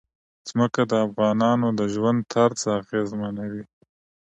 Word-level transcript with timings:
ځمکه 0.49 0.81
د 0.91 0.93
افغانانو 1.07 1.67
د 1.79 1.81
ژوند 1.93 2.19
طرز 2.33 2.61
اغېزمنوي. 2.79 3.63